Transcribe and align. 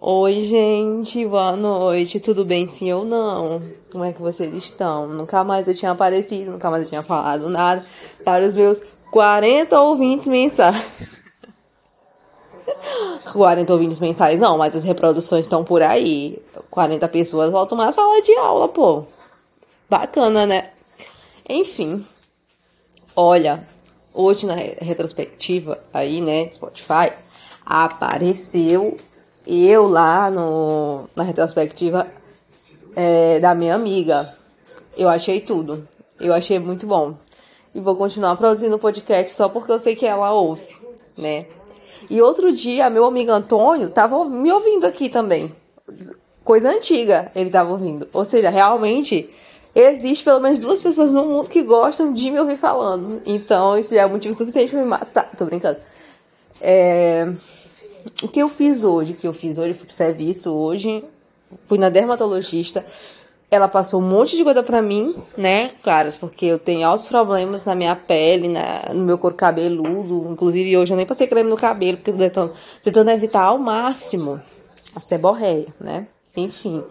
Oi, 0.00 0.42
gente, 0.42 1.26
boa 1.26 1.56
noite. 1.56 2.20
Tudo 2.20 2.44
bem 2.44 2.68
sim 2.68 2.92
ou 2.92 3.04
não? 3.04 3.60
Como 3.90 4.04
é 4.04 4.12
que 4.12 4.22
vocês 4.22 4.54
estão? 4.54 5.08
Nunca 5.08 5.42
mais 5.42 5.66
eu 5.66 5.74
tinha 5.74 5.90
aparecido, 5.90 6.52
nunca 6.52 6.70
mais 6.70 6.84
eu 6.84 6.88
tinha 6.88 7.02
falado 7.02 7.48
nada 7.48 7.84
para 8.24 8.46
os 8.46 8.54
meus 8.54 8.80
40 9.10 9.80
ouvintes 9.80 10.28
mensais. 10.28 11.20
40 13.32 13.72
ouvintes 13.72 13.98
mensais 13.98 14.38
não, 14.38 14.56
mas 14.56 14.76
as 14.76 14.84
reproduções 14.84 15.46
estão 15.46 15.64
por 15.64 15.82
aí. 15.82 16.40
40 16.70 17.08
pessoas 17.08 17.50
voltam 17.50 17.76
uma 17.76 17.90
sala 17.90 18.22
de 18.22 18.32
aula, 18.36 18.68
pô. 18.68 19.04
Bacana, 19.90 20.46
né? 20.46 20.70
Enfim. 21.48 22.06
Olha, 23.16 23.66
hoje 24.14 24.46
na 24.46 24.54
retrospectiva 24.54 25.82
aí, 25.92 26.20
né, 26.20 26.48
Spotify, 26.50 27.12
apareceu 27.66 28.96
eu 29.48 29.88
lá 29.88 30.30
no, 30.30 31.08
na 31.16 31.22
retrospectiva 31.22 32.06
é, 32.94 33.40
da 33.40 33.54
minha 33.54 33.74
amiga. 33.74 34.34
Eu 34.96 35.08
achei 35.08 35.40
tudo. 35.40 35.88
Eu 36.20 36.34
achei 36.34 36.58
muito 36.58 36.86
bom. 36.86 37.14
E 37.74 37.80
vou 37.80 37.96
continuar 37.96 38.36
produzindo 38.36 38.78
podcast 38.78 39.34
só 39.34 39.48
porque 39.48 39.72
eu 39.72 39.78
sei 39.78 39.94
que 39.94 40.06
ela 40.06 40.32
ouve, 40.32 40.76
né? 41.16 41.46
E 42.10 42.20
outro 42.20 42.52
dia, 42.52 42.90
meu 42.90 43.04
amigo 43.04 43.30
Antônio 43.30 43.90
tava 43.90 44.24
me 44.24 44.50
ouvindo 44.50 44.86
aqui 44.86 45.08
também. 45.08 45.54
Coisa 46.42 46.70
antiga, 46.70 47.30
ele 47.34 47.50
tava 47.50 47.70
ouvindo. 47.70 48.08
Ou 48.12 48.24
seja, 48.24 48.50
realmente 48.50 49.30
existe 49.74 50.24
pelo 50.24 50.40
menos 50.40 50.58
duas 50.58 50.82
pessoas 50.82 51.12
no 51.12 51.24
mundo 51.24 51.48
que 51.48 51.62
gostam 51.62 52.12
de 52.12 52.30
me 52.30 52.40
ouvir 52.40 52.56
falando. 52.56 53.22
Então, 53.24 53.78
isso 53.78 53.94
já 53.94 54.02
é 54.02 54.06
motivo 54.06 54.34
suficiente 54.34 54.70
pra 54.70 54.80
me 54.80 54.86
matar. 54.86 55.30
Tô 55.36 55.44
brincando. 55.44 55.78
É... 56.60 57.32
O 58.22 58.28
que 58.28 58.40
eu 58.40 58.48
fiz 58.48 58.84
hoje? 58.84 59.12
O 59.12 59.16
que 59.16 59.26
eu 59.26 59.32
fiz 59.32 59.58
hoje? 59.58 59.70
Eu 59.70 59.74
fui 59.74 59.86
pro 59.86 59.94
serviço 59.94 60.52
hoje. 60.52 61.04
Fui 61.66 61.78
na 61.78 61.88
dermatologista. 61.88 62.84
Ela 63.50 63.66
passou 63.66 64.00
um 64.02 64.04
monte 64.04 64.36
de 64.36 64.44
coisa 64.44 64.62
pra 64.62 64.82
mim, 64.82 65.14
né, 65.34 65.70
caras? 65.82 66.18
Porque 66.18 66.44
eu 66.44 66.58
tenho 66.58 66.86
altos 66.86 67.08
problemas 67.08 67.64
na 67.64 67.74
minha 67.74 67.96
pele, 67.96 68.46
na, 68.46 68.92
no 68.92 69.04
meu 69.04 69.16
corpo 69.16 69.38
cabeludo. 69.38 70.30
Inclusive, 70.30 70.76
hoje 70.76 70.92
eu 70.92 70.96
nem 70.96 71.06
passei 71.06 71.26
creme 71.26 71.48
no 71.48 71.56
cabelo, 71.56 71.96
porque 71.96 72.10
eu 72.10 72.14
tô 72.14 72.20
tentando, 72.20 72.52
tentando 72.84 73.10
evitar 73.10 73.44
ao 73.44 73.58
máximo 73.58 74.38
a 74.94 75.00
seborreia, 75.00 75.66
né? 75.80 76.06
Enfim. 76.36 76.84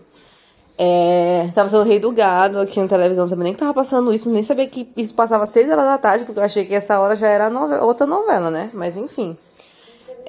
É, 0.79 1.49
tava 1.53 1.69
sendo 1.69 1.83
rei 1.83 1.99
do 1.99 2.11
gado 2.11 2.59
aqui 2.59 2.79
na 2.79 2.87
televisão, 2.87 3.27
sabia 3.27 3.45
nem 3.45 3.53
que 3.53 3.59
tava 3.59 3.73
passando 3.73 4.13
isso, 4.13 4.31
nem 4.31 4.43
sabia 4.43 4.67
que 4.67 4.87
isso 4.95 5.13
passava 5.13 5.43
às 5.43 5.49
6 5.49 5.71
horas 5.71 5.85
da 5.85 5.97
tarde, 5.97 6.23
porque 6.23 6.39
eu 6.39 6.43
achei 6.43 6.65
que 6.65 6.75
essa 6.75 6.99
hora 6.99 7.15
já 7.15 7.27
era 7.27 7.49
outra 7.83 8.05
novela, 8.05 8.51
né? 8.51 8.69
Mas 8.73 8.95
enfim. 8.95 9.37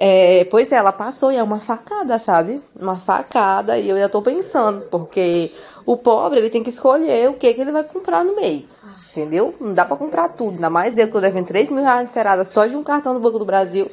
É, 0.00 0.44
pois 0.44 0.70
é, 0.70 0.76
ela 0.76 0.92
passou 0.92 1.32
e 1.32 1.36
é 1.36 1.42
uma 1.42 1.58
facada, 1.58 2.18
sabe? 2.20 2.62
Uma 2.78 2.96
facada, 2.96 3.76
e 3.78 3.88
eu 3.88 3.98
já 3.98 4.08
tô 4.08 4.22
pensando, 4.22 4.82
porque 4.82 5.52
o 5.84 5.96
pobre 5.96 6.38
ele 6.38 6.50
tem 6.50 6.62
que 6.62 6.70
escolher 6.70 7.28
o 7.28 7.34
que, 7.34 7.52
que 7.52 7.60
ele 7.60 7.72
vai 7.72 7.82
comprar 7.82 8.24
no 8.24 8.36
mês. 8.36 8.88
Entendeu? 9.10 9.52
Não 9.60 9.72
dá 9.72 9.84
pra 9.84 9.96
comprar 9.96 10.28
tudo. 10.28 10.54
Ainda 10.54 10.70
mais 10.70 10.96
eu 10.96 11.08
que 11.08 11.16
eu 11.16 11.20
devendo 11.20 11.46
3 11.46 11.70
mil 11.70 11.82
reais 11.82 12.06
de 12.06 12.12
serada 12.12 12.44
só 12.44 12.66
de 12.66 12.76
um 12.76 12.84
cartão 12.84 13.12
do 13.12 13.18
Banco 13.18 13.40
do 13.40 13.44
Brasil. 13.44 13.90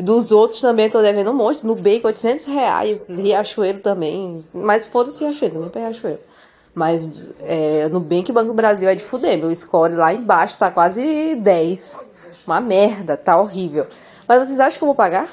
Dos 0.00 0.32
outros 0.32 0.60
também 0.60 0.88
tô 0.88 1.02
devendo 1.02 1.30
um 1.30 1.34
monte. 1.34 1.66
No 1.66 1.74
Bacon, 1.74 2.06
800 2.06 2.44
reais. 2.46 3.10
Riachuelo 3.10 3.80
também. 3.80 4.42
Mas 4.54 4.86
foda-se 4.86 5.22
Riachuelo, 5.22 5.60
nem 5.60 5.68
pra 5.68 5.82
Riachuelo. 5.82 6.20
Mas 6.74 7.28
é, 7.40 7.88
no 7.88 8.00
Bank 8.00 8.30
Banco 8.32 8.48
do 8.48 8.54
Brasil 8.54 8.88
é 8.88 8.94
de 8.94 9.02
fuder. 9.02 9.36
Meu 9.36 9.54
score 9.54 9.94
lá 9.94 10.14
embaixo 10.14 10.56
tá 10.56 10.70
quase 10.70 11.34
10. 11.34 12.06
Uma 12.46 12.60
merda, 12.60 13.16
tá 13.16 13.38
horrível. 13.38 13.86
Mas 14.26 14.46
vocês 14.46 14.60
acham 14.60 14.78
que 14.78 14.84
eu 14.84 14.88
vou 14.88 14.94
pagar? 14.94 15.28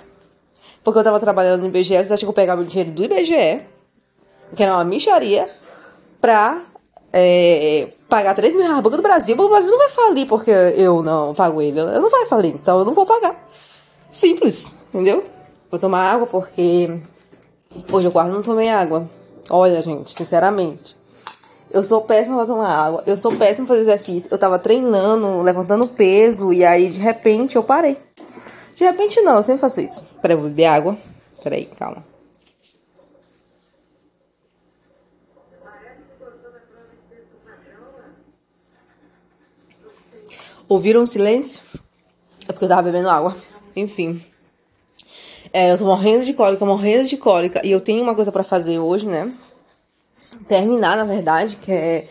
Porque 0.83 0.99
eu 0.99 1.03
tava 1.03 1.19
trabalhando 1.19 1.61
no 1.61 1.67
IBGE, 1.67 1.93
vocês 1.93 2.11
acham 2.11 2.25
que 2.25 2.29
eu 2.29 2.33
pegar 2.33 2.55
meu 2.55 2.65
dinheiro 2.65 2.91
do 2.91 3.03
IBGE, 3.03 3.61
que 4.55 4.63
era 4.63 4.73
uma 4.73 4.83
micharia, 4.83 5.49
pra 6.19 6.61
é, 7.11 7.89
pagar 8.09 8.35
3 8.35 8.53
mil 8.53 8.63
reais 8.63 8.81
Banco 8.81 8.97
do 8.97 9.03
Brasil? 9.03 9.35
O 9.37 9.49
Brasil 9.49 9.71
não 9.71 9.77
vai 9.77 9.89
falir 9.89 10.27
porque 10.27 10.51
eu 10.51 11.01
não 11.01 11.33
pago 11.33 11.61
ele. 11.61 11.79
Eu 11.79 12.01
não 12.01 12.09
vai 12.09 12.25
falir, 12.25 12.53
então 12.53 12.79
eu 12.79 12.85
não 12.85 12.93
vou 12.93 13.05
pagar. 13.05 13.49
Simples, 14.11 14.75
entendeu? 14.93 15.25
Vou 15.71 15.79
tomar 15.79 16.11
água 16.11 16.27
porque 16.27 16.99
hoje 17.91 18.07
eu 18.07 18.11
quase 18.11 18.29
não 18.29 18.41
tomei 18.41 18.69
água. 18.69 19.09
Olha, 19.49 19.81
gente, 19.81 20.13
sinceramente. 20.13 20.95
Eu 21.71 21.81
sou 21.81 22.01
péssima 22.01 22.37
pra 22.37 22.45
tomar 22.45 22.69
água. 22.69 23.03
Eu 23.07 23.17
sou 23.17 23.31
péssima 23.35 23.65
pra 23.65 23.75
fazer 23.75 23.89
exercício. 23.89 24.29
Eu 24.31 24.37
tava 24.37 24.59
treinando, 24.59 25.41
levantando 25.41 25.87
peso, 25.87 26.53
e 26.53 26.63
aí 26.63 26.89
de 26.89 26.99
repente 26.99 27.55
eu 27.55 27.63
parei. 27.63 27.97
De 28.75 28.83
repente 28.83 29.21
não, 29.21 29.37
eu 29.37 29.43
sempre 29.43 29.61
faço 29.61 29.81
isso. 29.81 30.07
Peraí, 30.21 30.35
vou 30.35 30.49
beber 30.49 30.65
água. 30.65 30.97
Peraí, 31.43 31.65
calma. 31.65 32.03
Ouviram 40.67 41.03
o 41.03 41.07
silêncio? 41.07 41.61
É 42.47 42.51
porque 42.51 42.65
eu 42.65 42.69
tava 42.69 42.81
bebendo 42.81 43.09
água. 43.09 43.35
Enfim. 43.75 44.23
É, 45.51 45.71
eu 45.71 45.77
tô 45.77 45.85
morrendo 45.85 46.25
de 46.25 46.33
cólica, 46.33 46.65
morrendo 46.65 47.07
de 47.07 47.15
cólica. 47.15 47.61
E 47.63 47.71
eu 47.71 47.79
tenho 47.79 48.01
uma 48.01 48.15
coisa 48.15 48.31
para 48.31 48.43
fazer 48.43 48.79
hoje, 48.79 49.05
né? 49.05 49.31
Terminar, 50.47 50.97
na 50.97 51.03
verdade, 51.03 51.57
que 51.57 51.71
é 51.71 52.07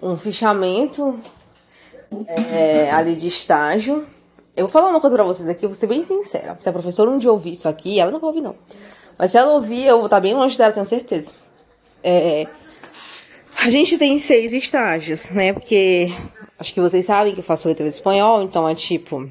um 0.00 0.16
fichamento 0.16 1.20
é, 2.50 2.90
ali 2.90 3.14
de 3.14 3.26
estágio 3.26 4.06
eu 4.58 4.64
vou 4.64 4.68
falar 4.68 4.90
uma 4.90 5.00
coisa 5.00 5.14
pra 5.14 5.24
vocês 5.24 5.48
aqui, 5.48 5.64
eu 5.64 5.70
vou 5.70 5.78
ser 5.78 5.86
bem 5.86 6.02
sincera. 6.04 6.56
Se 6.60 6.68
a 6.68 6.72
professora 6.72 7.08
um 7.08 7.18
dia 7.18 7.30
ouvir 7.30 7.52
isso 7.52 7.68
aqui, 7.68 8.00
ela 8.00 8.10
não 8.10 8.18
vai 8.18 8.28
ouvir, 8.28 8.40
não. 8.40 8.56
Mas 9.16 9.30
se 9.30 9.38
ela 9.38 9.52
ouvir, 9.52 9.84
eu 9.84 9.98
vou 9.98 10.06
estar 10.06 10.20
bem 10.20 10.34
longe 10.34 10.58
dela, 10.58 10.72
tenho 10.72 10.84
certeza. 10.84 11.32
É, 12.02 12.46
a 13.56 13.70
gente 13.70 13.96
tem 13.96 14.18
seis 14.18 14.52
estágios, 14.52 15.30
né? 15.30 15.52
Porque 15.52 16.12
acho 16.58 16.74
que 16.74 16.80
vocês 16.80 17.06
sabem 17.06 17.34
que 17.34 17.40
eu 17.40 17.44
faço 17.44 17.72
de 17.72 17.82
espanhol, 17.84 18.42
então 18.42 18.68
é 18.68 18.74
tipo 18.74 19.30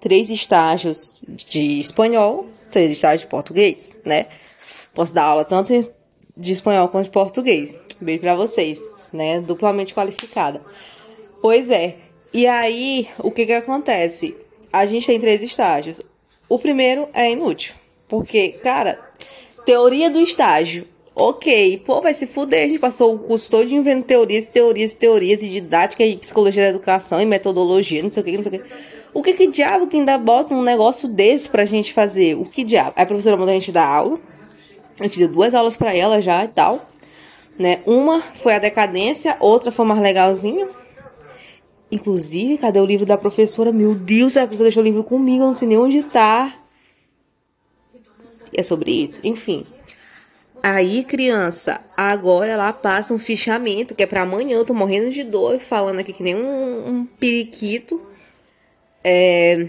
três 0.00 0.30
estágios 0.30 1.20
de 1.26 1.80
espanhol, 1.80 2.46
três 2.70 2.92
estágios 2.92 3.22
de 3.22 3.26
português, 3.26 3.96
né? 4.04 4.26
Posso 4.94 5.12
dar 5.14 5.24
aula 5.24 5.44
tanto 5.44 5.72
de 6.36 6.52
espanhol 6.52 6.88
quanto 6.88 7.06
de 7.06 7.10
português. 7.10 7.74
Beijo 8.00 8.20
pra 8.20 8.36
vocês, 8.36 8.78
né? 9.12 9.40
Duplamente 9.40 9.94
qualificada. 9.94 10.62
Pois 11.40 11.70
é, 11.70 11.96
e 12.32 12.46
aí, 12.46 13.08
o 13.18 13.30
que 13.30 13.46
que 13.46 13.52
acontece? 13.52 14.36
A 14.72 14.84
gente 14.84 15.06
tem 15.06 15.18
três 15.18 15.42
estágios. 15.42 16.02
O 16.48 16.58
primeiro 16.58 17.08
é 17.12 17.30
inútil. 17.30 17.74
Porque, 18.06 18.50
cara, 18.62 18.98
teoria 19.64 20.10
do 20.10 20.20
estágio. 20.20 20.86
Ok, 21.14 21.82
pô, 21.84 22.00
vai 22.00 22.14
se 22.14 22.26
fuder. 22.26 22.64
A 22.64 22.68
gente 22.68 22.78
passou 22.78 23.14
o 23.14 23.18
curso 23.18 23.50
todo 23.50 23.82
vendo 23.82 24.04
teorias, 24.04 24.46
teorias, 24.46 24.94
teorias 24.94 25.42
e 25.42 25.48
didática 25.48 26.04
e 26.04 26.16
psicologia 26.16 26.62
da 26.62 26.68
educação 26.68 27.20
e 27.20 27.26
metodologia, 27.26 28.02
não 28.02 28.10
sei 28.10 28.22
o 28.22 28.24
que, 28.24 28.36
não 28.36 28.44
sei 28.44 28.60
o 28.60 28.62
que. 28.62 28.70
O 29.12 29.22
que 29.22 29.32
que 29.32 29.46
diabo 29.48 29.88
que 29.88 29.96
ainda 29.96 30.16
bota 30.16 30.54
um 30.54 30.62
negócio 30.62 31.08
desse 31.08 31.48
pra 31.48 31.64
gente 31.64 31.92
fazer? 31.92 32.36
O 32.36 32.44
que 32.44 32.62
diabo? 32.62 32.92
Aí 32.94 33.02
a 33.02 33.06
professora 33.06 33.36
mandou 33.36 33.50
a 33.50 33.58
gente 33.58 33.72
dar 33.72 33.86
aula. 33.86 34.20
A 35.00 35.04
gente 35.04 35.18
deu 35.18 35.28
duas 35.28 35.54
aulas 35.54 35.76
pra 35.76 35.94
ela 35.94 36.20
já 36.20 36.44
e 36.44 36.48
tal. 36.48 36.86
Né? 37.58 37.80
Uma 37.84 38.20
foi 38.20 38.54
a 38.54 38.58
decadência, 38.58 39.36
outra 39.40 39.72
foi 39.72 39.84
mais 39.84 40.00
legalzinha. 40.00 40.68
Inclusive, 41.90 42.58
cadê 42.58 42.80
o 42.80 42.84
livro 42.84 43.06
da 43.06 43.16
professora? 43.16 43.72
Meu 43.72 43.94
Deus, 43.94 44.36
a 44.36 44.40
professora 44.40 44.68
deixou 44.68 44.82
o 44.82 44.86
livro 44.86 45.04
comigo, 45.04 45.42
eu 45.42 45.46
não 45.46 45.54
sei 45.54 45.68
nem 45.68 45.78
onde 45.78 46.02
tá. 46.02 46.54
É 48.52 48.62
sobre 48.62 48.90
isso? 48.90 49.20
Enfim. 49.24 49.66
Aí, 50.62 51.04
criança, 51.04 51.80
agora 51.96 52.52
ela 52.52 52.72
passa 52.72 53.14
um 53.14 53.18
fichamento, 53.18 53.94
que 53.94 54.02
é 54.02 54.06
para 54.06 54.22
amanhã. 54.22 54.56
Eu 54.56 54.64
tô 54.64 54.74
morrendo 54.74 55.10
de 55.10 55.22
dor, 55.22 55.58
falando 55.58 56.00
aqui 56.00 56.12
que 56.12 56.22
nem 56.22 56.34
um, 56.34 56.88
um 56.88 57.06
periquito. 57.06 58.04
É, 59.02 59.68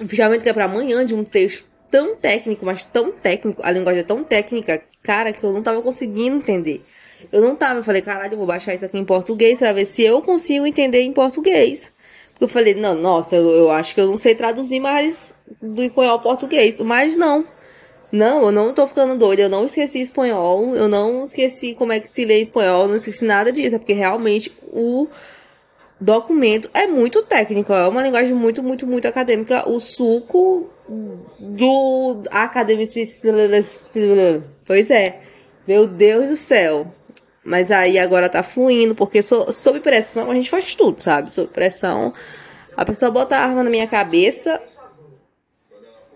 um 0.00 0.08
fichamento 0.08 0.42
que 0.42 0.48
é 0.48 0.52
para 0.52 0.64
amanhã 0.64 1.06
de 1.06 1.14
um 1.14 1.24
texto 1.24 1.66
tão 1.90 2.16
técnico, 2.16 2.66
mas 2.66 2.84
tão 2.84 3.12
técnico, 3.12 3.62
a 3.64 3.70
linguagem 3.70 4.00
é 4.00 4.04
tão 4.04 4.24
técnica, 4.24 4.82
cara, 5.00 5.32
que 5.32 5.44
eu 5.44 5.52
não 5.52 5.62
tava 5.62 5.80
conseguindo 5.80 6.36
entender. 6.36 6.84
Eu 7.32 7.40
não 7.40 7.56
tava, 7.56 7.80
eu 7.80 7.84
falei, 7.84 8.02
caralho, 8.02 8.34
eu 8.34 8.38
vou 8.38 8.46
baixar 8.46 8.74
isso 8.74 8.84
aqui 8.84 8.98
em 8.98 9.04
português 9.04 9.58
pra 9.58 9.72
ver 9.72 9.86
se 9.86 10.02
eu 10.02 10.20
consigo 10.22 10.66
entender 10.66 11.00
em 11.00 11.12
português. 11.12 11.92
Porque 12.30 12.44
eu 12.44 12.48
falei, 12.48 12.74
não, 12.74 12.94
nossa, 12.94 13.36
eu, 13.36 13.48
eu 13.50 13.70
acho 13.70 13.94
que 13.94 14.00
eu 14.00 14.06
não 14.06 14.16
sei 14.16 14.34
traduzir 14.34 14.80
mais 14.80 15.36
do 15.62 15.82
espanhol 15.82 16.12
ao 16.12 16.20
português. 16.20 16.80
Mas 16.80 17.16
não. 17.16 17.44
Não, 18.10 18.44
eu 18.44 18.52
não 18.52 18.72
tô 18.72 18.86
ficando 18.86 19.16
doida, 19.16 19.42
eu 19.42 19.48
não 19.48 19.64
esqueci 19.64 20.00
espanhol, 20.00 20.76
eu 20.76 20.86
não 20.86 21.24
esqueci 21.24 21.74
como 21.74 21.92
é 21.92 21.98
que 21.98 22.06
se 22.06 22.24
lê 22.24 22.40
espanhol, 22.40 22.86
não 22.86 22.94
esqueci 22.94 23.24
nada 23.24 23.50
disso, 23.50 23.74
é 23.74 23.78
porque 23.78 23.92
realmente 23.92 24.56
o 24.72 25.08
documento 26.00 26.70
é 26.72 26.86
muito 26.86 27.24
técnico, 27.24 27.72
é 27.72 27.88
uma 27.88 28.02
linguagem 28.02 28.32
muito, 28.32 28.62
muito, 28.62 28.86
muito 28.86 29.08
acadêmica. 29.08 29.68
O 29.68 29.80
suco 29.80 30.70
do 31.38 32.22
academicismo. 32.30 33.32
Pois 34.64 34.90
é. 34.90 35.20
Meu 35.66 35.86
Deus 35.86 36.28
do 36.28 36.36
céu. 36.36 36.92
Mas 37.44 37.70
aí 37.70 37.98
agora 37.98 38.28
tá 38.28 38.42
fluindo, 38.42 38.94
porque 38.94 39.20
so, 39.20 39.52
sob 39.52 39.78
pressão 39.80 40.30
a 40.30 40.34
gente 40.34 40.48
faz 40.48 40.74
tudo, 40.74 41.00
sabe? 41.00 41.30
Sob 41.30 41.48
pressão, 41.48 42.14
a 42.74 42.84
pessoa 42.84 43.10
bota 43.10 43.36
a 43.36 43.40
arma 43.40 43.62
na 43.62 43.70
minha 43.70 43.86
cabeça. 43.86 44.60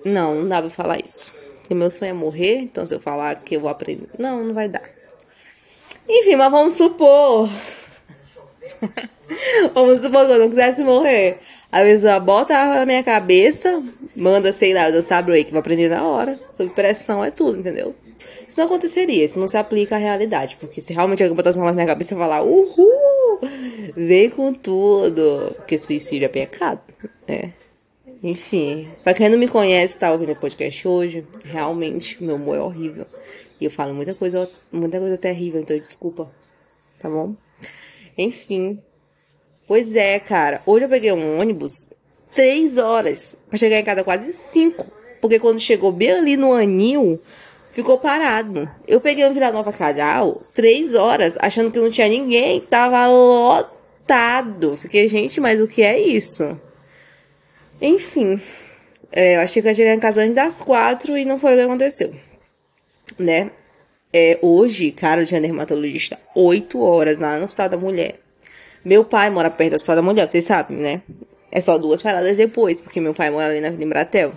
Não, 0.04 0.34
não 0.34 0.48
dá 0.48 0.60
pra 0.60 0.70
falar 0.70 0.98
isso. 1.04 1.34
Porque 1.60 1.74
meu 1.74 1.90
sonho 1.90 2.10
é 2.10 2.14
morrer, 2.14 2.60
então 2.60 2.86
se 2.86 2.94
eu 2.94 3.00
falar 3.00 3.34
que 3.40 3.56
eu 3.56 3.60
vou 3.60 3.68
aprender. 3.68 4.08
Não, 4.18 4.42
não 4.42 4.54
vai 4.54 4.68
dar. 4.68 4.82
Enfim, 6.08 6.36
mas 6.36 6.50
vamos 6.50 6.74
supor. 6.74 7.50
vamos 9.74 10.00
supor 10.00 10.26
que 10.26 10.32
eu 10.32 10.38
não 10.38 10.48
quisesse 10.48 10.82
morrer. 10.82 11.40
A 11.70 11.80
pessoa 11.82 12.18
bota 12.18 12.56
a 12.56 12.60
arma 12.60 12.74
na 12.76 12.86
minha 12.86 13.04
cabeça, 13.04 13.82
manda, 14.16 14.50
sei 14.54 14.72
lá, 14.72 14.88
eu 14.88 15.02
sabe 15.02 15.44
que 15.44 15.50
vou 15.50 15.60
aprender 15.60 15.90
na 15.90 16.02
hora. 16.02 16.38
Sob 16.50 16.70
pressão 16.70 17.22
é 17.22 17.30
tudo, 17.30 17.58
entendeu? 17.58 17.94
Isso 18.46 18.58
não 18.58 18.66
aconteceria, 18.66 19.24
isso 19.24 19.38
não 19.38 19.46
se 19.46 19.56
aplica 19.56 19.96
à 19.96 19.98
realidade. 19.98 20.56
Porque 20.60 20.80
se 20.80 20.92
realmente 20.92 21.22
alguém 21.22 21.36
botasse 21.36 21.58
uma 21.58 21.66
na 21.66 21.72
minha 21.72 21.86
cabeça 21.86 22.14
e 22.14 22.18
falar, 22.18 22.42
uhul, 22.42 23.40
vem 23.94 24.30
com 24.30 24.52
tudo. 24.52 25.54
Porque 25.56 25.78
suicídio 25.78 26.26
é 26.26 26.28
pecado, 26.28 26.80
né? 27.26 27.52
Enfim, 28.22 28.88
pra 29.04 29.14
quem 29.14 29.28
não 29.28 29.38
me 29.38 29.46
conhece, 29.46 29.96
tá 29.96 30.10
ouvindo 30.10 30.32
o 30.32 30.36
podcast 30.36 30.88
hoje, 30.88 31.24
realmente, 31.44 32.22
meu 32.22 32.34
humor 32.34 32.56
é 32.56 32.60
horrível. 32.60 33.06
E 33.60 33.64
eu 33.64 33.70
falo 33.70 33.94
muita 33.94 34.14
coisa, 34.14 34.50
muita 34.72 34.98
coisa 34.98 35.16
terrível, 35.16 35.60
então 35.60 35.78
desculpa. 35.78 36.30
Tá 36.98 37.08
bom? 37.08 37.34
Enfim. 38.16 38.80
Pois 39.66 39.94
é, 39.94 40.18
cara. 40.18 40.62
Hoje 40.66 40.84
eu 40.84 40.88
peguei 40.88 41.12
um 41.12 41.38
ônibus 41.38 41.88
três 42.34 42.76
horas 42.78 43.38
para 43.48 43.58
chegar 43.58 43.78
em 43.78 43.84
casa 43.84 44.02
quase 44.02 44.32
cinco. 44.32 44.90
Porque 45.20 45.38
quando 45.38 45.60
chegou 45.60 45.92
bem 45.92 46.12
ali 46.12 46.36
no 46.36 46.52
anil, 46.52 47.20
ficou 47.78 47.96
parado. 47.96 48.68
Eu 48.88 49.00
peguei 49.00 49.24
um 49.24 49.32
Vila 49.32 49.52
Nova 49.52 49.72
Calhau 49.72 50.42
três 50.52 50.96
horas, 50.96 51.36
achando 51.38 51.70
que 51.70 51.78
não 51.78 51.88
tinha 51.88 52.08
ninguém. 52.08 52.60
Tava 52.60 53.06
lotado. 53.06 54.76
Fiquei, 54.76 55.06
gente, 55.06 55.40
mas 55.40 55.60
o 55.60 55.68
que 55.68 55.82
é 55.82 55.96
isso? 55.96 56.60
Enfim. 57.80 58.40
É, 59.12 59.36
eu 59.36 59.40
achei 59.40 59.62
que 59.62 59.68
ia 59.68 59.74
chegar 59.74 59.94
em 59.94 60.00
casa 60.00 60.22
antes 60.22 60.34
das 60.34 60.60
quatro 60.60 61.16
e 61.16 61.24
não 61.24 61.38
foi 61.38 61.52
o 61.52 61.56
que 61.56 61.62
aconteceu. 61.62 62.12
Né? 63.16 63.52
É, 64.12 64.38
hoje, 64.42 64.90
cara, 64.90 65.22
eu 65.22 65.26
tinha 65.26 65.40
dermatologista 65.40 66.18
oito 66.34 66.82
horas 66.82 67.18
lá 67.18 67.38
no 67.38 67.44
Hospital 67.44 67.68
da 67.68 67.76
Mulher. 67.76 68.18
Meu 68.84 69.04
pai 69.04 69.30
mora 69.30 69.50
perto 69.50 69.70
do 69.70 69.76
Hospital 69.76 69.96
da 69.96 70.02
Mulher, 70.02 70.26
vocês 70.26 70.44
sabem, 70.44 70.78
né? 70.78 71.02
É 71.52 71.60
só 71.60 71.78
duas 71.78 72.02
paradas 72.02 72.36
depois, 72.36 72.80
porque 72.80 73.00
meu 73.00 73.14
pai 73.14 73.30
mora 73.30 73.50
ali 73.50 73.60
na 73.60 73.68
Avenida 73.68 73.84
Embratel. 73.84 74.32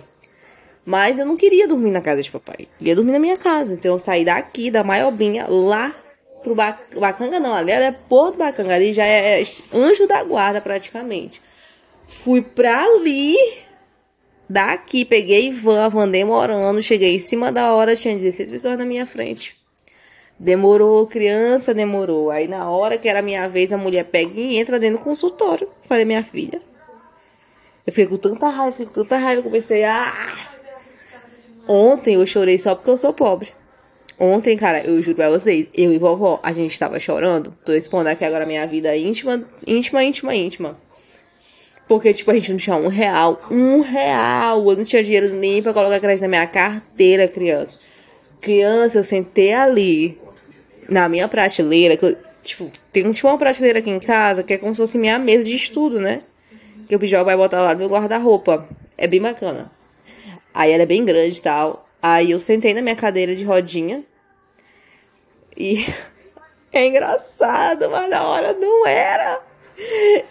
Mas 0.84 1.18
eu 1.18 1.26
não 1.26 1.36
queria 1.36 1.68
dormir 1.68 1.90
na 1.90 2.00
casa 2.00 2.22
de 2.22 2.30
papai. 2.30 2.62
Eu 2.62 2.78
queria 2.78 2.96
dormir 2.96 3.12
na 3.12 3.18
minha 3.18 3.36
casa. 3.36 3.74
Então 3.74 3.92
eu 3.92 3.98
saí 3.98 4.24
daqui, 4.24 4.70
da 4.70 4.82
Maiobinha, 4.82 5.46
lá 5.48 5.94
pro 6.42 6.54
Bacanga, 6.54 7.38
não. 7.38 7.54
Ali 7.54 7.70
era 7.70 7.92
Porto 7.92 8.36
Bacanga. 8.36 8.74
Ali 8.74 8.92
já 8.92 9.04
é 9.04 9.42
anjo 9.72 10.06
da 10.06 10.22
guarda, 10.24 10.60
praticamente. 10.60 11.40
Fui 12.06 12.42
pra 12.42 12.84
ali. 12.84 13.36
Daqui, 14.48 15.04
peguei 15.04 15.52
van, 15.52 15.84
a 15.84 15.88
van 15.88 16.08
demorando. 16.08 16.82
Cheguei 16.82 17.14
em 17.14 17.18
cima 17.18 17.52
da 17.52 17.72
hora, 17.72 17.94
tinha 17.94 18.16
16 18.16 18.50
pessoas 18.50 18.76
na 18.76 18.84
minha 18.84 19.06
frente. 19.06 19.56
Demorou, 20.38 21.06
criança, 21.06 21.72
demorou. 21.72 22.28
Aí 22.28 22.48
na 22.48 22.68
hora 22.68 22.98
que 22.98 23.08
era 23.08 23.20
a 23.20 23.22
minha 23.22 23.48
vez, 23.48 23.72
a 23.72 23.78
mulher 23.78 24.04
pega 24.06 24.40
e 24.40 24.58
entra 24.58 24.80
dentro 24.80 24.98
do 24.98 25.04
consultório. 25.04 25.68
Falei, 25.82 26.04
minha 26.04 26.24
filha. 26.24 26.60
Eu 27.86 27.92
fiquei 27.92 28.06
com 28.06 28.16
tanta 28.16 28.48
raiva, 28.48 28.72
fiquei 28.72 28.86
com 28.86 28.92
tanta 28.92 29.16
raiva, 29.16 29.42
comecei 29.42 29.84
a 29.84 30.36
Ontem 31.66 32.14
eu 32.14 32.26
chorei 32.26 32.58
só 32.58 32.74
porque 32.74 32.90
eu 32.90 32.96
sou 32.96 33.12
pobre. 33.12 33.48
Ontem, 34.18 34.56
cara, 34.56 34.84
eu 34.84 35.00
juro 35.02 35.16
pra 35.16 35.30
vocês, 35.30 35.66
eu 35.74 35.92
e 35.92 35.98
vovó, 35.98 36.38
a 36.42 36.52
gente 36.52 36.78
tava 36.78 36.98
chorando. 37.00 37.52
Tô 37.64 37.72
expondo 37.72 38.08
aqui 38.08 38.24
agora 38.24 38.44
a 38.44 38.46
minha 38.46 38.66
vida 38.66 38.96
íntima, 38.96 39.44
íntima, 39.66 40.04
íntima, 40.04 40.34
íntima. 40.34 40.78
Porque, 41.88 42.14
tipo, 42.14 42.30
a 42.30 42.34
gente 42.34 42.50
não 42.52 42.58
tinha 42.58 42.76
um 42.76 42.88
real. 42.88 43.42
Um 43.50 43.80
real! 43.80 44.70
Eu 44.70 44.76
não 44.76 44.84
tinha 44.84 45.02
dinheiro 45.02 45.34
nem 45.34 45.62
pra 45.62 45.72
colocar 45.72 45.98
crédito 45.98 46.22
na 46.22 46.28
minha 46.28 46.46
carteira, 46.46 47.26
criança. 47.26 47.78
Criança, 48.40 48.98
eu 48.98 49.04
sentei 49.04 49.52
ali, 49.52 50.18
na 50.88 51.08
minha 51.08 51.26
prateleira, 51.26 51.96
que 51.96 52.04
eu, 52.04 52.16
tipo, 52.42 52.70
tem 52.92 53.10
tipo, 53.10 53.28
uma 53.28 53.38
prateleira 53.38 53.80
aqui 53.80 53.90
em 53.90 53.98
casa 53.98 54.42
que 54.42 54.54
é 54.54 54.58
como 54.58 54.72
se 54.72 54.80
fosse 54.80 54.98
minha 54.98 55.18
mesa 55.18 55.44
de 55.44 55.54
estudo, 55.54 56.00
né? 56.00 56.22
Que 56.88 56.94
o 56.94 56.98
Pijol 56.98 57.24
vai 57.24 57.36
botar 57.36 57.60
lá 57.60 57.72
no 57.72 57.80
meu 57.80 57.88
guarda-roupa. 57.88 58.68
É 58.96 59.06
bem 59.06 59.20
bacana. 59.20 59.70
Aí 60.54 60.72
ela 60.72 60.82
é 60.82 60.86
bem 60.86 61.04
grande 61.04 61.38
e 61.38 61.42
tal. 61.42 61.86
Aí 62.02 62.30
eu 62.30 62.40
sentei 62.40 62.74
na 62.74 62.82
minha 62.82 62.96
cadeira 62.96 63.34
de 63.34 63.44
rodinha. 63.44 64.04
E 65.56 65.86
é 66.72 66.86
engraçado, 66.86 67.90
mas 67.90 68.10
na 68.10 68.26
hora 68.26 68.52
não 68.52 68.86
era. 68.86 69.40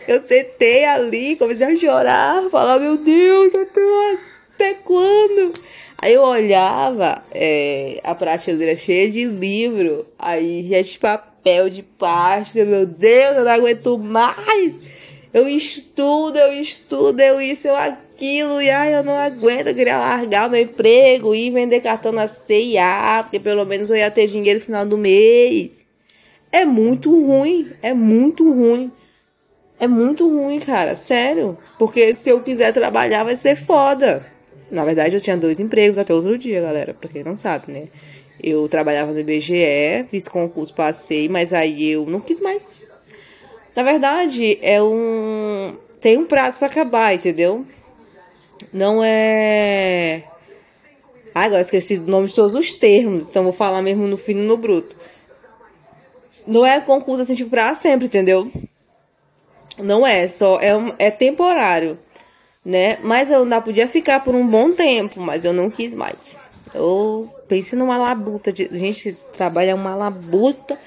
Eu 0.08 0.22
sentei 0.22 0.86
ali, 0.86 1.36
comecei 1.36 1.66
a 1.66 1.78
chorar, 1.78 2.50
falar, 2.50 2.80
meu 2.80 2.98
Deus, 2.98 3.52
até, 3.56 4.74
quando? 4.76 5.54
Aí 5.98 6.14
eu 6.14 6.24
olhava 6.24 7.24
é, 7.32 8.00
a 8.04 8.16
prateleira 8.16 8.76
cheia 8.76 9.10
de 9.10 9.26
livro, 9.26 10.06
aí 10.18 10.68
já 10.70 10.82
de 10.82 11.00
papel, 11.00 11.70
de 11.70 11.84
pasta, 11.84 12.64
meu 12.66 12.86
Deus, 12.86 13.38
eu 13.38 13.46
não 13.46 13.52
aguento 13.52 13.98
mais. 13.98 14.76
Eu 15.34 15.48
estudo, 15.48 16.38
eu 16.38 16.54
estudo, 16.54 17.20
eu 17.22 17.40
isso, 17.40 17.68
eu 17.68 17.76
aquilo 17.76 18.11
aquilo, 18.22 18.62
e 18.62 18.70
ai, 18.70 18.94
eu 18.94 19.04
não 19.04 19.16
aguento, 19.16 19.68
eu 19.68 19.74
queria 19.76 19.98
largar 19.98 20.48
o 20.48 20.52
meu 20.52 20.62
emprego 20.62 21.34
e 21.34 21.50
vender 21.50 21.82
cartão 21.82 22.12
na 22.12 22.28
CIA, 22.28 23.24
porque 23.24 23.40
pelo 23.40 23.66
menos 23.66 23.90
eu 23.90 23.96
ia 23.96 24.12
ter 24.12 24.28
dinheiro 24.28 24.60
no 24.60 24.66
final 24.66 24.86
do 24.86 24.96
mês. 24.96 25.88
É 26.52 26.64
muito 26.64 27.10
ruim, 27.10 27.72
é 27.82 27.94
muito 27.96 28.48
ruim. 28.54 28.92
É 29.80 29.88
muito 29.88 30.30
ruim, 30.30 30.60
cara, 30.60 30.96
sério. 30.96 31.58
Porque 31.80 32.14
se 32.14 32.30
eu 32.30 32.42
quiser 32.42 32.72
trabalhar 32.72 33.24
vai 33.24 33.36
ser 33.36 33.56
foda. 33.56 34.24
Na 34.70 34.86
verdade, 34.86 35.16
eu 35.16 35.22
tinha 35.22 35.36
dois 35.36 35.60
empregos 35.60 35.98
até 35.98 36.14
outro 36.14 36.38
dia, 36.38 36.62
galera, 36.62 36.94
pra 36.94 37.10
quem 37.10 37.24
não 37.24 37.36
sabe, 37.36 37.72
né? 37.72 37.88
Eu 38.42 38.70
trabalhava 38.70 39.12
no 39.12 39.20
IBGE, 39.20 40.06
fiz 40.10 40.28
concurso, 40.28 40.74
passei, 40.76 41.28
mas 41.28 41.52
aí 41.52 41.92
eu 41.92 42.06
não 42.06 42.22
quis 42.22 42.40
mais. 42.40 42.84
Na 43.76 43.82
verdade, 43.82 44.60
é 44.62 44.82
um. 44.82 45.76
Tem 46.00 46.18
um 46.18 46.26
prazo 46.26 46.60
para 46.60 46.68
acabar, 46.68 47.16
entendeu? 47.16 47.66
Não 48.74 49.04
é. 49.04 50.24
Ah, 51.34 51.44
agora 51.46 51.62
esqueci 51.62 51.96
o 51.96 52.02
nome 52.02 52.28
de 52.28 52.36
todos 52.36 52.56
os 52.56 52.74
termos, 52.74 53.28
então 53.28 53.44
vou 53.44 53.54
falar 53.54 53.82
mesmo 53.82 54.06
no 54.06 54.18
fino 54.18 54.44
no 54.44 54.58
bruto. 54.58 54.96
Não 56.46 56.66
é 56.66 56.82
concurso 56.82 57.22
assim, 57.22 57.36
tipo, 57.36 57.50
pra 57.50 57.74
sempre, 57.76 58.08
entendeu? 58.08 58.52
Não 59.78 60.06
é, 60.06 60.28
só 60.28 60.60
é, 60.60 60.76
um, 60.76 60.94
é 61.00 61.10
temporário, 61.10 61.98
né? 62.64 62.98
Mas 63.02 63.32
eu 63.32 63.44
ainda 63.44 63.62
podia 63.62 63.88
ficar 63.88 64.24
por 64.24 64.36
um 64.36 64.46
bom 64.46 64.72
tempo, 64.72 65.20
mas 65.22 65.46
eu 65.46 65.54
não 65.54 65.70
quis 65.70 65.94
mais. 65.94 66.38
Eu 66.74 67.30
pensei 67.48 67.78
numa 67.78 67.98
labuta, 67.98 68.52
de, 68.52 68.70
gente, 68.72 69.14
trabalha 69.34 69.76
uma 69.76 69.96
labuta, 69.96 70.78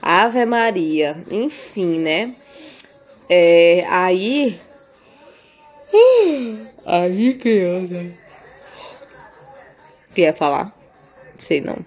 Ave 0.00 0.44
Maria, 0.44 1.22
enfim, 1.30 2.00
né? 2.00 2.34
É, 3.28 3.86
aí 3.88 4.60
Aí, 6.84 7.34
criança. 7.34 8.04
Quer 10.14 10.34
falar? 10.34 10.76
Sei 11.38 11.60
não. 11.60 11.78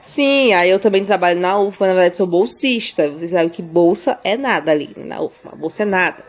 Sim, 0.00 0.52
aí 0.54 0.70
eu 0.70 0.78
também 0.78 1.04
trabalho 1.04 1.38
na 1.38 1.58
UFMA, 1.58 1.88
na 1.88 1.94
verdade 1.94 2.16
sou 2.16 2.26
bolsista. 2.26 3.08
Vocês 3.10 3.30
sabem 3.32 3.48
que 3.48 3.62
bolsa 3.62 4.18
é 4.24 4.36
nada 4.36 4.70
ali 4.70 4.94
na 4.96 5.20
UFMA. 5.20 5.52
Bolsa 5.56 5.82
é 5.82 5.86
nada. 5.86 6.24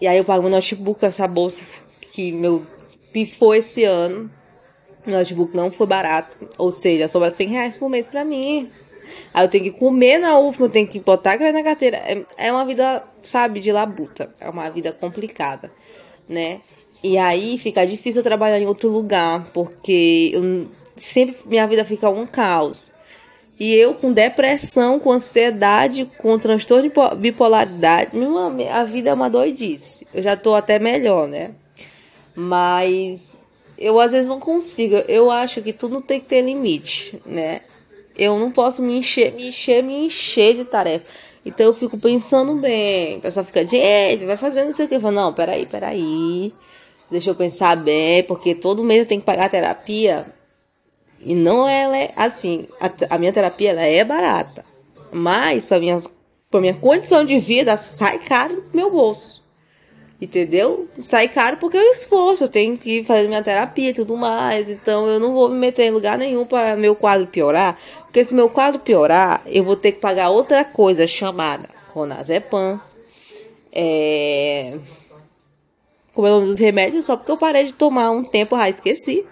E 0.00 0.06
aí 0.06 0.18
eu 0.18 0.24
pago 0.24 0.42
meu 0.42 0.50
notebook, 0.50 1.04
essa 1.04 1.26
bolsa 1.26 1.80
que 2.12 2.32
meu 2.32 2.66
pifou 3.12 3.54
esse 3.54 3.84
ano. 3.84 4.30
O 5.06 5.10
notebook 5.10 5.56
não 5.56 5.70
foi 5.70 5.86
barato. 5.86 6.48
Ou 6.58 6.70
seja, 6.70 7.08
sobra 7.08 7.30
100 7.30 7.48
reais 7.48 7.78
por 7.78 7.88
mês 7.88 8.08
pra 8.08 8.24
mim. 8.24 8.70
Aí 9.34 9.44
eu 9.44 9.48
tenho 9.48 9.64
que 9.64 9.72
comer 9.72 10.18
na 10.18 10.38
UFMA, 10.38 10.66
eu 10.66 10.70
tenho 10.70 10.86
que 10.86 11.00
botar 11.00 11.32
a 11.32 11.52
na 11.52 11.62
carteira. 11.62 11.96
É, 11.96 12.24
é 12.36 12.52
uma 12.52 12.64
vida, 12.64 13.02
sabe, 13.22 13.60
de 13.60 13.72
labuta. 13.72 14.34
É 14.38 14.48
uma 14.48 14.70
vida 14.70 14.92
complicada 14.92 15.70
né? 16.30 16.60
E 17.02 17.16
aí 17.16 17.56
fica 17.58 17.86
difícil 17.86 18.22
trabalhar 18.22 18.58
em 18.58 18.66
outro 18.66 18.90
lugar, 18.90 19.48
porque 19.52 20.30
eu, 20.34 20.68
sempre 20.96 21.34
minha 21.46 21.66
vida 21.66 21.84
fica 21.84 22.10
um 22.10 22.26
caos. 22.26 22.92
E 23.58 23.74
eu 23.74 23.94
com 23.94 24.12
depressão, 24.12 24.98
com 24.98 25.12
ansiedade, 25.12 26.10
com 26.18 26.38
transtorno 26.38 26.88
de 26.88 27.16
bipolaridade, 27.16 28.16
minha, 28.16 28.74
a 28.74 28.84
vida 28.84 29.10
é 29.10 29.14
uma 29.14 29.28
doidice. 29.28 30.06
Eu 30.14 30.22
já 30.22 30.34
tô 30.36 30.54
até 30.54 30.78
melhor, 30.78 31.28
né? 31.28 31.50
Mas 32.34 33.38
eu 33.76 34.00
às 34.00 34.12
vezes 34.12 34.26
não 34.26 34.40
consigo. 34.40 34.96
Eu 35.08 35.30
acho 35.30 35.60
que 35.62 35.72
tudo 35.72 36.00
tem 36.00 36.20
que 36.20 36.26
ter 36.26 36.42
limite, 36.42 37.20
né? 37.26 37.60
Eu 38.16 38.38
não 38.38 38.50
posso 38.50 38.82
me 38.82 38.98
encher, 38.98 39.32
me 39.32 39.48
encher, 39.48 39.82
me 39.82 40.06
encher 40.06 40.54
de 40.54 40.64
tarefa. 40.64 41.04
Então 41.44 41.66
eu 41.66 41.74
fico 41.74 41.98
pensando 41.98 42.54
bem. 42.54 43.18
O 43.18 43.20
pessoal 43.20 43.44
fica 43.44 43.60
é, 43.76 44.16
vai 44.16 44.36
fazendo 44.36 44.70
isso 44.70 44.82
aqui. 44.82 44.94
Eu 44.94 45.00
falo, 45.00 45.16
não, 45.16 45.32
peraí, 45.32 45.66
peraí. 45.66 46.52
Deixa 47.10 47.30
eu 47.30 47.34
pensar 47.34 47.76
bem, 47.76 48.22
porque 48.22 48.54
todo 48.54 48.84
mês 48.84 49.00
eu 49.00 49.06
tenho 49.06 49.20
que 49.20 49.26
pagar 49.26 49.46
a 49.46 49.50
terapia. 49.50 50.26
E 51.20 51.34
não 51.34 51.68
ela 51.68 51.96
é 51.96 52.12
assim. 52.16 52.66
A, 52.80 53.14
a 53.14 53.18
minha 53.18 53.32
terapia 53.32 53.70
ela 53.70 53.82
é 53.82 54.04
barata. 54.04 54.64
Mas 55.12 55.64
para 55.64 55.80
minha, 55.80 55.98
pra 56.50 56.60
minha 56.60 56.74
condição 56.74 57.24
de 57.24 57.38
vida 57.38 57.76
sai 57.76 58.18
caro 58.20 58.56
no 58.56 58.64
meu 58.72 58.90
bolso. 58.90 59.40
Entendeu? 60.20 60.86
Sai 60.98 61.28
caro 61.28 61.56
porque 61.56 61.78
eu 61.78 61.92
esforço, 61.92 62.44
eu 62.44 62.48
tenho 62.48 62.76
que 62.76 63.02
fazer 63.02 63.26
minha 63.26 63.42
terapia 63.42 63.90
e 63.90 63.94
tudo 63.94 64.16
mais. 64.16 64.68
Então 64.68 65.06
eu 65.06 65.18
não 65.18 65.32
vou 65.32 65.48
me 65.48 65.56
meter 65.56 65.84
em 65.84 65.90
lugar 65.90 66.16
nenhum 66.18 66.44
para 66.44 66.76
meu 66.76 66.94
quadro 66.94 67.26
piorar. 67.26 67.78
Porque 68.02 68.24
se 68.24 68.34
meu 68.34 68.48
quadro 68.48 68.78
piorar, 68.78 69.42
eu 69.46 69.64
vou 69.64 69.76
ter 69.76 69.92
que 69.92 70.00
pagar 70.00 70.28
outra 70.28 70.64
coisa 70.64 71.06
chamada 71.06 71.70
Ronazepam. 71.88 72.80
É... 73.72 74.74
Como 76.14 76.26
é 76.26 76.32
o 76.32 76.40
dos 76.40 76.58
remédios? 76.58 77.04
Só 77.04 77.16
porque 77.16 77.32
eu 77.32 77.36
parei 77.36 77.64
de 77.64 77.72
tomar 77.72 78.10
um 78.10 78.24
tempo, 78.24 78.54
ah, 78.54 78.68
esqueci. 78.68 79.24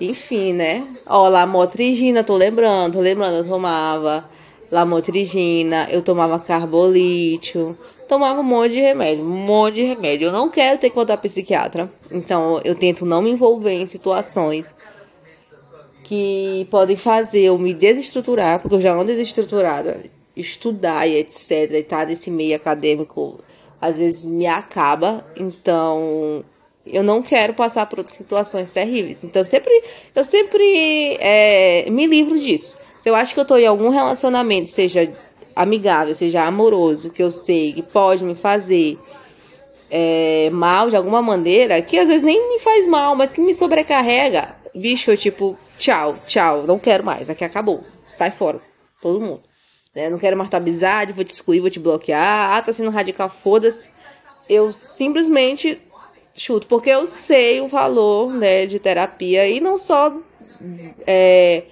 Enfim, 0.00 0.52
né? 0.52 0.86
Ó, 1.06 1.28
lamotrigina, 1.28 2.22
tô 2.22 2.36
lembrando, 2.36 2.94
tô 2.94 3.00
lembrando, 3.00 3.36
eu 3.36 3.44
tomava 3.44 4.28
lamotrigina, 4.70 5.88
eu 5.90 6.02
tomava 6.02 6.38
carbolítio 6.38 7.76
tomava 8.06 8.40
um 8.40 8.44
monte 8.44 8.72
de 8.72 8.80
remédio, 8.80 9.24
um 9.24 9.28
monte 9.28 9.74
de 9.74 9.82
remédio. 9.82 10.28
Eu 10.28 10.32
não 10.32 10.48
quero 10.48 10.78
ter 10.78 10.90
que 10.90 10.96
voltar 10.96 11.16
psiquiatra. 11.18 11.90
Então 12.10 12.60
eu 12.64 12.74
tento 12.74 13.04
não 13.04 13.20
me 13.20 13.30
envolver 13.30 13.72
em 13.72 13.86
situações 13.86 14.74
que 16.02 16.66
podem 16.70 16.96
fazer 16.96 17.40
eu 17.40 17.58
me 17.58 17.74
desestruturar, 17.74 18.60
porque 18.60 18.76
eu 18.76 18.80
já 18.80 18.92
ando 18.92 19.06
desestruturada. 19.06 20.04
Estudar 20.36 21.06
e 21.06 21.16
etc. 21.16 21.72
E 21.72 21.82
tá 21.82 22.04
nesse 22.04 22.30
meio 22.30 22.54
acadêmico 22.54 23.40
às 23.86 23.98
vezes 23.98 24.24
me 24.24 24.46
acaba. 24.46 25.24
Então 25.36 26.44
eu 26.84 27.02
não 27.02 27.22
quero 27.22 27.54
passar 27.54 27.86
por 27.86 28.06
situações 28.08 28.72
terríveis. 28.72 29.24
Então 29.24 29.44
sempre, 29.44 29.72
eu 30.14 30.24
sempre 30.24 31.16
é, 31.20 31.88
me 31.90 32.06
livro 32.06 32.38
disso. 32.38 32.78
Se 33.00 33.08
eu 33.08 33.14
acho 33.14 33.34
que 33.34 33.40
eu 33.40 33.42
estou 33.42 33.58
em 33.58 33.66
algum 33.66 33.88
relacionamento, 33.88 34.68
seja 34.68 35.12
amigável, 35.54 36.14
seja 36.14 36.44
amoroso, 36.44 37.10
que 37.10 37.22
eu 37.22 37.30
sei 37.30 37.72
que 37.72 37.82
pode 37.82 38.24
me 38.24 38.34
fazer 38.34 38.98
é, 39.90 40.50
mal 40.52 40.88
de 40.90 40.96
alguma 40.96 41.22
maneira, 41.22 41.80
que 41.80 41.98
às 41.98 42.08
vezes 42.08 42.22
nem 42.22 42.50
me 42.50 42.58
faz 42.58 42.86
mal, 42.86 43.14
mas 43.14 43.32
que 43.32 43.40
me 43.40 43.54
sobrecarrega, 43.54 44.54
bicho, 44.74 45.10
eu 45.10 45.16
tipo, 45.16 45.56
tchau, 45.78 46.18
tchau, 46.26 46.64
não 46.64 46.78
quero 46.78 47.04
mais, 47.04 47.30
aqui 47.30 47.44
acabou, 47.44 47.84
sai 48.04 48.30
fora, 48.30 48.60
todo 49.00 49.20
mundo. 49.20 49.45
Né? 49.96 50.10
Não 50.10 50.18
quero 50.18 50.36
mais 50.36 50.50
tua 50.50 50.58
amizade, 50.58 51.14
vou 51.14 51.24
te 51.24 51.30
excluir, 51.30 51.60
vou 51.60 51.70
te 51.70 51.80
bloquear, 51.80 52.50
ah, 52.50 52.60
tá 52.60 52.70
sendo 52.70 52.90
radical, 52.90 53.30
foda-se. 53.30 53.90
Eu 54.46 54.70
simplesmente 54.70 55.80
chuto, 56.34 56.66
porque 56.66 56.90
eu 56.90 57.06
sei 57.06 57.62
o 57.62 57.66
valor 57.66 58.30
né, 58.30 58.66
de 58.66 58.78
terapia 58.78 59.48
e 59.48 59.58
não 59.58 59.78
só 59.78 60.14
é, 61.06 61.62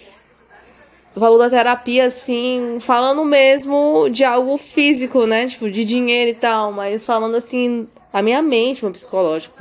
o 1.15 1.21
valor 1.21 1.37
da 1.37 1.51
terapia, 1.51 2.07
assim, 2.07 2.79
falando 2.81 3.23
mesmo 3.27 4.09
de 4.09 4.25
algo 4.25 4.57
físico, 4.57 5.27
né? 5.27 5.47
Tipo, 5.47 5.71
de 5.71 5.85
dinheiro 5.85 6.31
e 6.31 6.35
tal, 6.35 6.73
mas 6.73 7.05
falando 7.05 7.37
assim, 7.37 7.87
a 8.11 8.23
minha 8.23 8.41
mente, 8.41 8.83
meu 8.83 8.93
psicológico, 8.93 9.55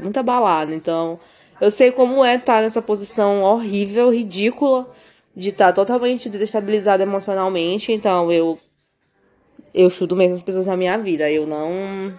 muito 0.00 0.18
abalado. 0.18 0.72
Então, 0.72 1.18
eu 1.60 1.70
sei 1.70 1.90
como 1.90 2.24
é 2.24 2.36
estar 2.36 2.62
nessa 2.62 2.80
posição 2.80 3.42
horrível, 3.42 4.10
ridícula, 4.10 4.88
de 5.36 5.50
estar 5.50 5.72
totalmente 5.72 6.28
desestabilizada 6.28 7.02
emocionalmente. 7.02 7.92
Então, 7.92 8.30
eu. 8.30 8.58
Eu 9.72 9.90
chuto 9.90 10.14
mesmo 10.14 10.36
as 10.36 10.42
pessoas 10.42 10.66
na 10.66 10.76
minha 10.76 10.96
vida. 10.96 11.30
Eu 11.30 11.46
não. 11.46 12.12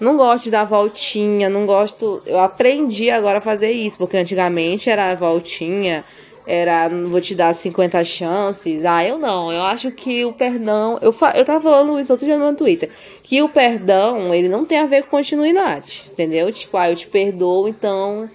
Não 0.00 0.16
gosto 0.16 0.44
de 0.44 0.50
dar 0.50 0.64
voltinha, 0.64 1.48
não 1.48 1.66
gosto. 1.66 2.22
Eu 2.26 2.40
aprendi 2.40 3.10
agora 3.10 3.38
a 3.38 3.42
fazer 3.42 3.70
isso, 3.70 3.98
porque 3.98 4.16
antigamente 4.16 4.90
era 4.90 5.14
voltinha 5.14 6.04
era 6.46 6.88
vou 6.88 7.20
te 7.20 7.34
dar 7.34 7.54
50 7.54 8.02
chances. 8.04 8.84
Ah, 8.84 9.04
eu 9.04 9.18
não. 9.18 9.52
Eu 9.52 9.62
acho 9.62 9.90
que 9.90 10.24
o 10.24 10.32
perdão. 10.32 10.98
Eu, 11.00 11.14
eu 11.34 11.44
tava 11.44 11.60
falando 11.60 11.98
isso 12.00 12.12
outro 12.12 12.26
dia 12.26 12.36
no 12.36 12.54
Twitter. 12.54 12.90
Que 13.22 13.42
o 13.42 13.48
perdão, 13.48 14.34
ele 14.34 14.48
não 14.48 14.64
tem 14.64 14.78
a 14.78 14.86
ver 14.86 15.04
com 15.04 15.10
continuidade. 15.10 16.04
Entendeu? 16.10 16.52
Tipo, 16.52 16.76
ah, 16.76 16.90
eu 16.90 16.96
te 16.96 17.06
perdoo, 17.06 17.68
então 17.68 18.28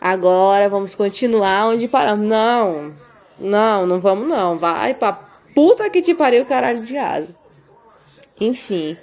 agora 0.00 0.68
vamos 0.68 0.94
continuar 0.94 1.66
onde 1.68 1.86
paramos. 1.86 2.26
Não. 2.26 2.92
Não, 3.40 3.86
não 3.86 4.00
vamos 4.00 4.28
não. 4.28 4.58
Vai 4.58 4.94
pra 4.94 5.12
puta 5.54 5.88
que 5.88 6.02
te 6.02 6.14
pariu, 6.14 6.44
caralho 6.44 6.82
de 6.82 6.96
asa. 6.96 7.34
Enfim. 8.40 8.96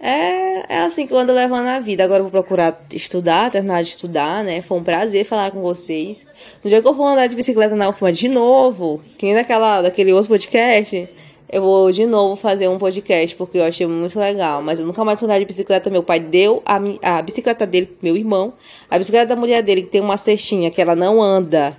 É, 0.00 0.76
é 0.76 0.78
assim 0.80 1.06
que 1.06 1.12
eu 1.12 1.18
ando 1.18 1.32
levando 1.32 1.66
a 1.66 1.80
vida. 1.80 2.04
Agora 2.04 2.20
eu 2.20 2.24
vou 2.24 2.30
procurar 2.30 2.86
estudar, 2.92 3.50
terminar 3.50 3.82
de 3.82 3.90
estudar, 3.90 4.44
né? 4.44 4.62
Foi 4.62 4.78
um 4.78 4.84
prazer 4.84 5.24
falar 5.24 5.50
com 5.50 5.60
vocês. 5.60 6.24
No 6.62 6.70
dia 6.70 6.80
que 6.80 6.86
eu 6.86 6.94
for 6.94 7.06
andar 7.06 7.26
de 7.26 7.34
bicicleta 7.34 7.74
na 7.74 7.88
UFMA 7.88 8.12
de 8.12 8.28
novo, 8.28 9.02
que 9.16 9.26
nem 9.26 9.34
daquela, 9.34 9.82
daquele 9.82 10.12
outro 10.12 10.28
podcast, 10.28 11.08
eu 11.50 11.62
vou 11.62 11.90
de 11.90 12.06
novo 12.06 12.36
fazer 12.36 12.68
um 12.68 12.78
podcast, 12.78 13.34
porque 13.34 13.58
eu 13.58 13.64
achei 13.64 13.86
muito 13.86 14.18
legal. 14.18 14.62
Mas 14.62 14.78
eu 14.78 14.86
nunca 14.86 15.04
mais 15.04 15.18
vou 15.18 15.28
andar 15.28 15.40
de 15.40 15.44
bicicleta. 15.46 15.90
Meu 15.90 16.02
pai 16.02 16.20
deu 16.20 16.62
a, 16.64 16.78
a 17.18 17.22
bicicleta 17.22 17.66
dele 17.66 17.96
meu 18.00 18.16
irmão. 18.16 18.52
A 18.88 18.98
bicicleta 18.98 19.26
da 19.26 19.36
mulher 19.36 19.62
dele, 19.62 19.82
que 19.82 19.88
tem 19.88 20.00
uma 20.00 20.16
cestinha 20.16 20.70
que 20.70 20.80
ela 20.80 20.94
não 20.94 21.20
anda, 21.20 21.76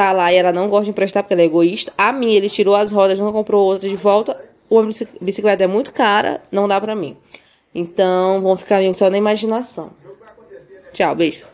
tá 0.00 0.12
lá 0.12 0.32
e 0.32 0.36
ela 0.36 0.50
não 0.50 0.70
gosta 0.70 0.84
de 0.84 0.90
emprestar 0.90 1.22
porque 1.22 1.34
ela 1.34 1.42
é 1.42 1.44
egoísta. 1.44 1.92
A 1.98 2.10
minha, 2.10 2.34
ele 2.34 2.48
tirou 2.48 2.74
as 2.74 2.90
rodas, 2.90 3.18
não 3.18 3.30
comprou 3.32 3.66
outra 3.66 3.86
de 3.86 3.96
volta. 3.96 4.34
Uma 4.70 4.88
bicicleta 5.20 5.64
é 5.64 5.66
muito 5.66 5.92
cara, 5.92 6.42
não 6.50 6.66
dá 6.66 6.80
pra 6.80 6.94
mim. 6.94 7.18
Então, 7.74 8.40
vão 8.40 8.56
ficar 8.56 8.80
só 8.94 9.10
na 9.10 9.18
imaginação. 9.18 9.90
Tchau, 10.94 11.14
beijos. 11.14 11.50